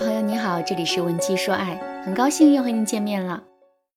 [0.00, 3.44] 朋友你好，这里是文姬说爱，很高兴又和您见面了。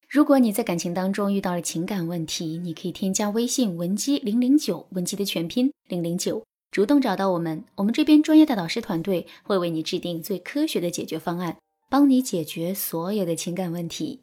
[0.09, 11.55] 如果你在感情当中遇到了情感问题，你可以添加微信文姬零零九，文姬的全拼零零九，主动找到我们，我们这边专业的导师团队会为你制定最科学的解决方案，
[11.87, 14.19] 帮你解决所有的情感问题。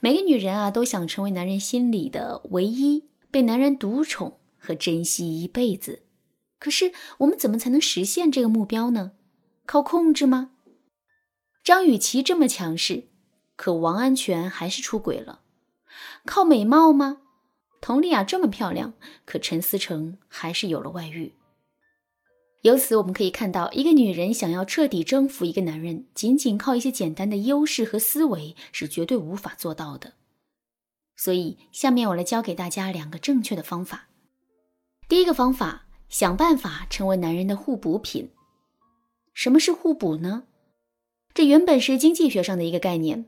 [0.00, 6.02] 每个女人啊，都想成为男人心里的唯一，被男人独宠和珍惜一辈子。
[6.58, 9.12] 可是我们怎么才能实现这个目标呢？
[9.64, 10.50] 靠控制吗？
[11.68, 13.08] 张雨绮这么强势。
[13.54, 15.42] 可王安全还是出轨了，
[16.24, 17.18] 靠美貌吗？
[17.82, 18.94] 佟丽娅这么漂亮，
[19.26, 21.34] 可陈思成还是有了外遇。
[22.62, 30.14] 由此我们可以看到，一个女人想要彻底征服一个男人，仅仅靠一些简单的优势和思维是绝对无法做到的。
[31.16, 34.08] 所以，下面我来教给大家两个正确的方法。
[35.06, 38.30] 第一个方法，想办法成为男人的互补品。
[39.34, 40.44] 什么是互补呢？
[41.38, 43.26] 这原本是经济学上的一个概念。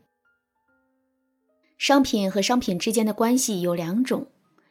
[1.78, 4.26] 商品和商品之间的关系有两种，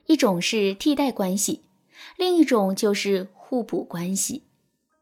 [0.08, 1.62] 一种是替代关系，
[2.18, 4.44] 另一种就是互补关系。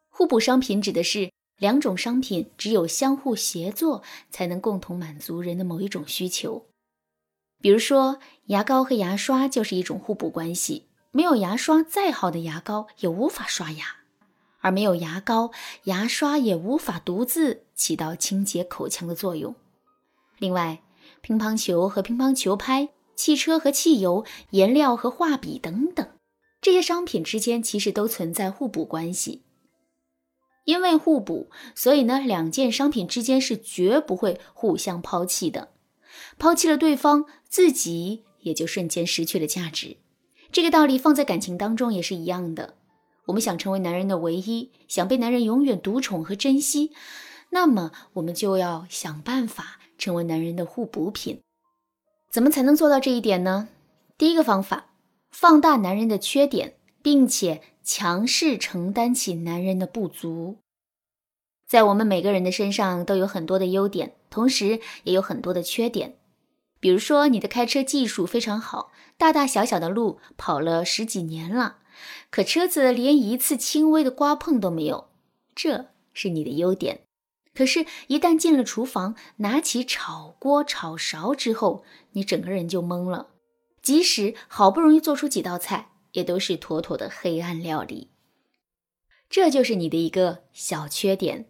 [0.08, 6.68] 互补商品指的是两种商品只有相互协作，才能共同满足人的某一种需求。
[7.60, 13.84] 比如说，牙膏和牙刷就是一种互补关系，没有牙刷，再好的牙膏也无法刷牙；
[14.68, 15.52] 而没有牙膏，
[15.86, 19.56] 牙刷也无法独自起到清洁口腔的作用。
[20.40, 20.82] 另外，
[21.22, 26.06] 乒乓球和乒乓球拍，汽车和汽油，颜料和画笔等等，
[26.60, 29.44] 这些商品之间其实都存在互补关系。
[30.66, 35.70] 因为互补，所以呢，两件商品之间是绝不会互相抛弃的。
[36.38, 39.96] 抛弃了对方，自己也就瞬间失去了价值。
[40.52, 42.74] 这个道理放在感情当中也是一样的。
[43.28, 46.92] 我们想成为男人的唯一，想被男人永远独宠和珍惜，
[47.52, 49.80] 那么我们就要想办法。
[50.00, 51.42] 成为男人的互补品，
[52.32, 53.68] 怎么才能做到这一点呢？
[54.16, 54.92] 第一个方法，
[55.32, 60.58] 放大男人的缺点，并且强势承担起男人的不足。
[61.68, 66.16] 在我们每个人的身上都有很多的优点，同时也有很多的缺点。
[66.80, 71.78] 比如说，你的开车技术非常好，大大小小的路跑了十几年了，
[72.30, 75.10] 可车子连一次轻微的刮碰都没有，
[75.56, 77.02] 这是你的优点。
[77.54, 83.30] 可是，一旦进了厨房，拿起炒锅、炒勺之后，你整个人就懵了。
[83.82, 88.12] 即使好不容易做出几道菜，也都是妥妥的黑暗料理。
[89.30, 91.50] 这就是你的一个小缺点。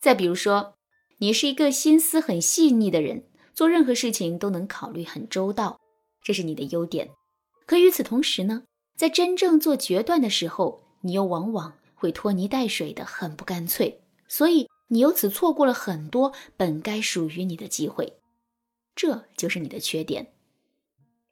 [0.00, 0.74] 再比如说，
[1.18, 3.24] 你是一个心思很细腻的人，
[3.54, 5.80] 做任何事情都能考虑很周到，
[6.22, 7.10] 这是你的优点。
[7.66, 8.64] 可与此同时呢，
[9.00, 14.02] 在真正做决断的时候，你又往往会拖泥带水的，很不干脆。
[14.28, 14.68] 所以。
[14.92, 18.14] 你由此错过了很多本该属于你的机会，
[18.96, 20.32] 这就是你的缺点。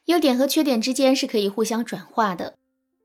[0.05, 2.57] 优点和缺点之间是可以互相转化的。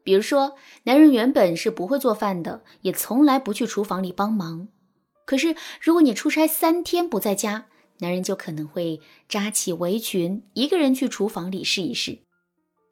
[0.04, 4.68] 比如说，男人原本是不会做饭的，也从来不去厨房里帮忙。
[5.26, 7.66] 可是，如果你出差三天不在家，
[7.98, 12.20] 男人就可能会扎起围裙，一个人去厨房里试一试。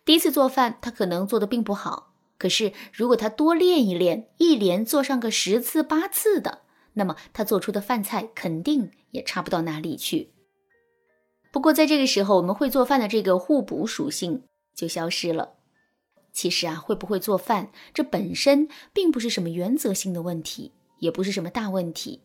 [0.04, 2.14] 第一次做饭，他可能做的并不好。
[2.38, 6.64] 可是，如果他多练一练，一连做上个十次八次的。
[6.94, 10.34] 那么他做出的饭菜肯定也差不到哪里去。
[11.52, 14.44] 不过在这个时候，我们会做饭的这个互补属性
[14.76, 15.54] 就消失了。
[16.34, 22.24] 其实啊，会不会做饭，这本身并不是什么原则性的问题，也不是什么大问题。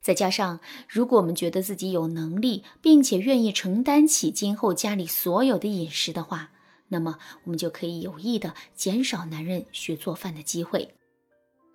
[0.00, 6.52] 再加上，如果我们觉得自己有能力，并且愿意承担起今后家里所有的饮食的话，
[6.88, 10.94] 那么我们就可以有意的减少男人学做饭的机会。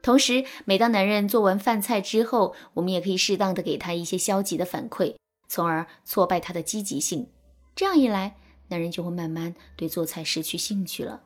[0.02, 5.16] 同时，每当男人做完饭菜之后，我们也可以适当的给他一些消极的反馈，
[5.48, 7.28] 从而挫败他的积极性。
[7.76, 8.36] 这样一来，
[8.70, 11.22] 男人就会慢慢对做菜失去兴趣了。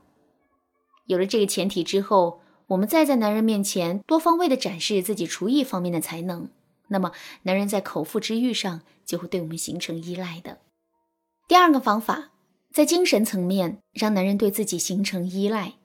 [1.06, 6.50] 有了这个前提之后，我们再在男人面前多方位的展示自己厨艺方面的才能，
[6.89, 7.12] 那么
[7.44, 10.57] 男人在口腹之欲上就会对我们形成依赖的。
[11.48, 12.31] 第二个方法，
[12.75, 15.75] 在精神层面让男人对自己形成依赖。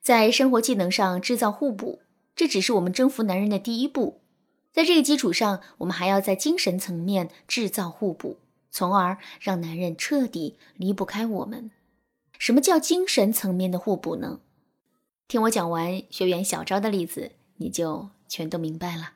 [0.00, 2.00] 在生活技能上制造互补，
[2.34, 4.20] 这只是我们征服男人的第一步。
[4.72, 8.38] 在这个基础上，我们还要在精神层面制造互补，
[8.72, 11.70] 从而让男人彻底离不开我们。
[12.40, 14.40] 什么叫精神层面的互补呢？
[15.28, 19.12] 听我讲完学员小昭的例子，你就全都明白了。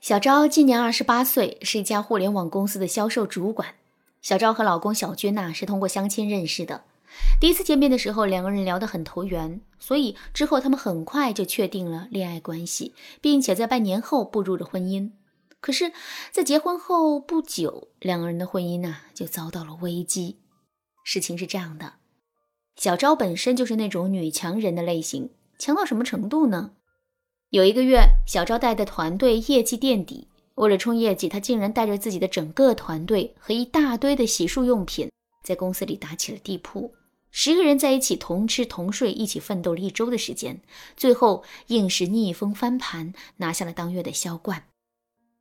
[0.00, 3.76] 小昭今年二十八岁，是一家互联网公司的销售主管。
[4.26, 6.82] 小昭和老公小军呐是通过相亲认识的。
[7.40, 15.12] 第一次见面的时候，两个人聊得很投缘，所以之后他们很快就确定了恋爱关系，并且在半年后步入了婚姻。
[15.60, 15.92] 可是，
[16.32, 20.40] 在结婚后不久，两个人的婚姻呢就遭到了危机。
[21.04, 21.92] 事情是这样的，
[22.74, 26.72] 小昭本身就是那种女强人的类型，强到什么程度呢？
[27.50, 30.26] 有一个月，小昭带的团队业绩垫底，
[30.56, 35.10] 为了冲业绩，他竟然带着自己的整个团队和一大堆的洗漱用品，
[35.42, 36.94] 在公司里打起了地铺。
[37.30, 40.62] 十个人在一起同吃同睡，一起奋斗了一周的时间，
[40.96, 44.64] 最后硬是逆风翻盘，拿下了当月的销冠。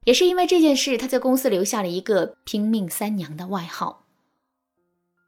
[0.04, 4.06] 也是因为这件事，他在公司留下了一个“拼命三娘”的外号。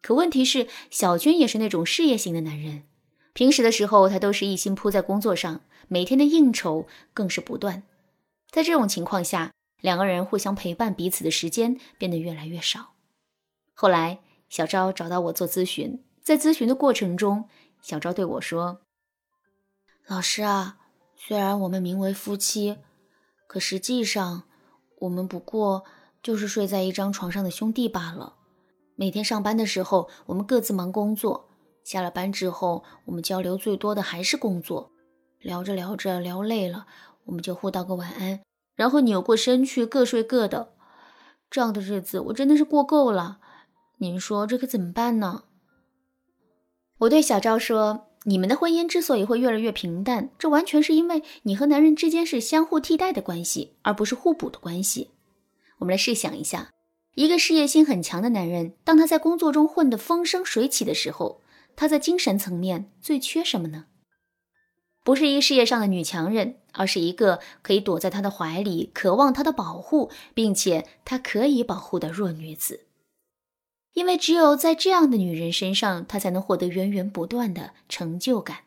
[0.01, 2.83] 可问题是，小军也是那种事业型的男人，
[3.31, 7.83] 平时的时候他都是一心扑在工作上，每天的应酬更是不断。
[8.51, 9.51] 在这种情况下，
[9.81, 12.93] 两个人互相陪伴彼此的时间变得越来越少。
[13.73, 14.19] 后来，
[14.49, 16.03] 小昭找到我做咨询。
[16.21, 17.47] 在咨询的过程中，
[17.81, 18.81] 小昭对我说
[20.07, 20.77] ：“老师啊，
[21.15, 22.77] 虽然我们名为夫妻，
[23.47, 24.43] 可实际上
[24.99, 25.85] 我们不过
[26.21, 28.35] 就是睡在一张床上的兄弟罢了。
[28.95, 31.49] 每天上班的时候，我们各自忙工作；
[31.83, 34.91] 下了班之后，我们交流最多的还是工作。
[35.39, 36.87] 聊着聊着聊累了，
[37.25, 38.41] 我们就互道个晚安，
[38.77, 40.69] 然后扭过身去各睡各的。
[41.51, 43.39] 这样的日子我真的是过够了。
[43.97, 45.43] 您说这可怎么办呢？”
[46.99, 55.11] 我对小赵说：“你们的婚姻之所以会越来越平淡，这完全是因为你和男人之间是相互替代的关系，而不是互补的关系。
[55.79, 56.71] 我们来试想一下，
[57.13, 61.41] 一个事业心很强的男人，当他在工作中混得风生水起的时候，
[61.75, 63.85] 他在精神层面最缺什么呢？
[65.07, 72.81] 不是一个事业上的女强人，而是一个可以躲在他的怀里，渴望他的保护，并且他可以保护的弱女子。”
[73.95, 78.65] 因为只有在这样的女人身上，他才能获得源源不断的成就感。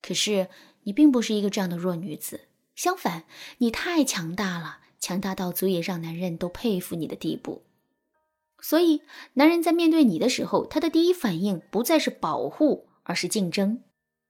[0.00, 0.48] 可是
[0.84, 3.24] 你并不是一个这样的弱女子，相反，
[3.58, 7.64] 你太强大了，强大到足以让男人都佩服你的地步。
[8.62, 9.02] 所以，
[9.34, 13.82] 男人在面对你的时候，他的第一反应不再是保护，而是竞争。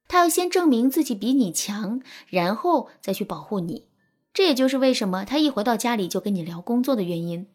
[0.08, 3.86] 他要先证明自己比你强，然后再去保护你。
[4.32, 7.48] 这也就是为什么他一回到家里就跟你聊工作的原因。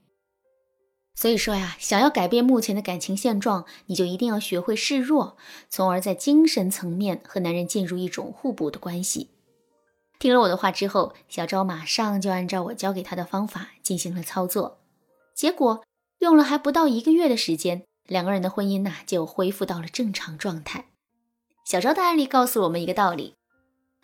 [1.14, 5.38] 所以说呀，想要改变目前的感情现状，你就一定要学会示弱，
[5.70, 9.30] 从而在精神层面和男人进入一种互补的关系。
[10.20, 14.80] 听了我的话之后，小昭马上就按照我教给他的方法进行了操作，
[15.36, 15.84] 结果
[16.20, 20.91] 用了还不到一个月的时间，两个人的婚姻呐就恢复到了正常状态。
[21.64, 23.36] 小昭的案例告诉我们一个道理：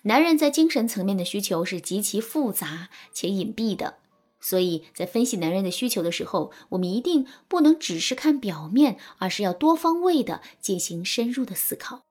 [0.04, 3.96] 男人在精神层面的需求是极其复杂且隐蔽的。
[4.40, 12.04] 所以在分析男人的需求的时候，我们一定不能只是看表面，而是要多方位的进行深入的思考。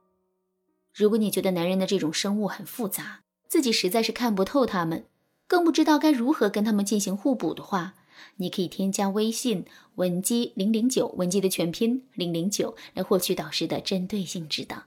[0.93, 5.07] 如果你觉得男人的这种生物很复杂，自己实在是看不透他们，
[5.47, 7.95] 更不知道该如何跟他们进行互补的话，
[8.39, 9.65] 你可以添加微信
[9.95, 14.83] 文姬零零九，文姬的全拼零零九，来获取导师的针对性指导。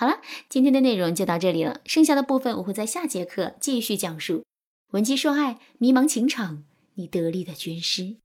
[0.00, 4.46] 好了，今天的内容就到这里了，剩下的部分我会在下节课继续讲述。
[4.92, 6.64] 文姬说爱，迷茫情场。
[6.94, 8.16] 你得力的军师。